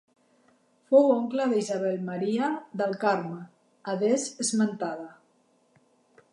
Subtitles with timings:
[0.93, 2.49] Fou oncle d'Isabel Maria
[2.83, 3.39] del Carme,
[3.95, 5.09] adés esmentada.